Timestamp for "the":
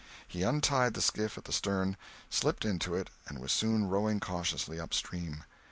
0.95-1.01, 1.45-1.51